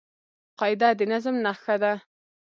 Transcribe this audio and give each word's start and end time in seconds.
قاعده 0.59 0.89
د 0.99 1.01
نظم 1.11 1.35
نخښه 1.45 1.75
ده. 1.83 1.93